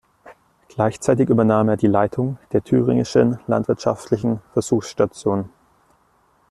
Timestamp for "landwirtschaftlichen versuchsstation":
3.45-5.51